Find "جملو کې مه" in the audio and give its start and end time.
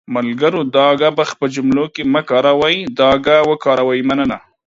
1.53-2.21